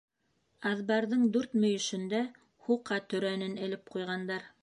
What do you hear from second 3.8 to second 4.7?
ҡуйғандар.